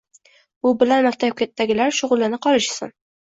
[0.67, 2.95] Bu bilan maktabdagilar shug‘ullana qolishsin.